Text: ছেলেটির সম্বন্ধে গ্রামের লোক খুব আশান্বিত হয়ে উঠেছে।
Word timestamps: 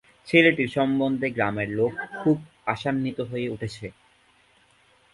ছেলেটির 0.27 0.69
সম্বন্ধে 0.69 1.27
গ্রামের 1.29 1.69
লোক 1.69 1.93
খুব 2.21 2.37
আশান্বিত 2.65 3.19
হয়ে 3.21 3.47
উঠেছে। 3.49 3.87